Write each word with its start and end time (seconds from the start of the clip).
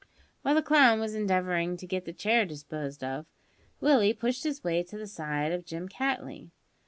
While 0.41 0.55
the 0.55 0.63
clown 0.63 0.99
was 0.99 1.13
endeavouring 1.13 1.77
to 1.77 1.85
get 1.85 2.05
the 2.05 2.11
chair 2.11 2.43
disposed 2.43 3.03
of, 3.03 3.27
Willie 3.79 4.15
pushed 4.15 4.43
his 4.45 4.63
way 4.63 4.81
to 4.81 4.97
the 4.97 5.05
side 5.05 5.51
of 5.51 5.63
Jim 5.63 5.87
Cattley. 5.87 6.49